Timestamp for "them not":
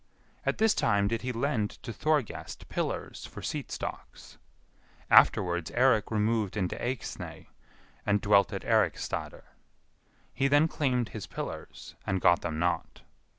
12.41-13.03